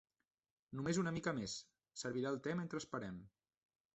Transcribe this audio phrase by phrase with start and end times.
[0.77, 1.53] Només una mica més;
[2.05, 3.23] serviré el te mentre esperem.